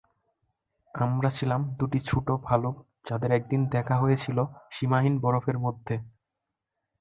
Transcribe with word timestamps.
আমরা 0.93 1.29
ছিলাম 1.29 1.61
দুটি 1.79 1.99
ছোট 2.09 2.27
ভালুক 2.43 2.75
যাদের 3.07 3.31
একদিন 3.31 3.61
দেখা 3.67 3.95
হয়েছিল 3.97 4.37
সীমাহীন 4.71 5.15
বরফের 5.19 5.57
মধ্যে। 5.59 5.95